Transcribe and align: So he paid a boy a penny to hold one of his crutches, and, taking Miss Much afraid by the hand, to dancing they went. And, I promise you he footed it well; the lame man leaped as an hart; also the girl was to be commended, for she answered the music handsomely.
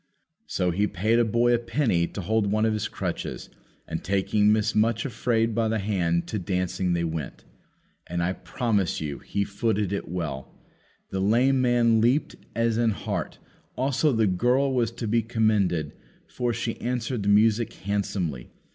So 0.47 0.71
he 0.71 0.87
paid 0.87 1.19
a 1.19 1.23
boy 1.23 1.53
a 1.53 1.59
penny 1.59 2.07
to 2.07 2.21
hold 2.21 2.47
one 2.51 2.65
of 2.65 2.73
his 2.73 2.87
crutches, 2.87 3.51
and, 3.87 4.03
taking 4.03 4.51
Miss 4.51 4.73
Much 4.73 5.05
afraid 5.05 5.53
by 5.53 5.67
the 5.67 5.77
hand, 5.77 6.25
to 6.29 6.39
dancing 6.39 6.93
they 6.93 7.03
went. 7.03 7.43
And, 8.07 8.23
I 8.23 8.33
promise 8.33 8.99
you 8.99 9.19
he 9.19 9.43
footed 9.43 9.93
it 9.93 10.09
well; 10.09 10.55
the 11.11 11.19
lame 11.19 11.61
man 11.61 12.01
leaped 12.01 12.35
as 12.55 12.77
an 12.77 12.89
hart; 12.89 13.37
also 13.77 14.11
the 14.11 14.25
girl 14.25 14.73
was 14.73 14.89
to 14.93 15.07
be 15.07 15.21
commended, 15.21 15.93
for 16.25 16.51
she 16.51 16.81
answered 16.81 17.21
the 17.21 17.29
music 17.29 17.71
handsomely. 17.73 18.49